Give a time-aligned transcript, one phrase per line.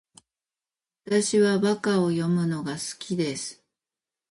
[1.05, 3.63] 私は和歌を詠むのが好きです